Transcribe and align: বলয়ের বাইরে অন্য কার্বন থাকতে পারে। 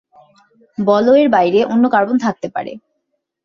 বলয়ের 0.77 1.27
বাইরে 1.29 1.59
অন্য 1.65 1.83
কার্বন 1.89 2.17
থাকতে 2.17 2.47
পারে। 2.49 2.71